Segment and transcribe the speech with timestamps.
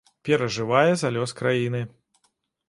[0.27, 1.83] Перажывае за лёс краіны.